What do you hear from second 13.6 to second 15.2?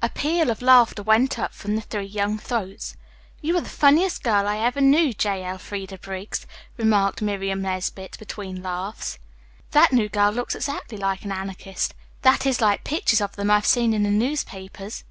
seen in the newspapers."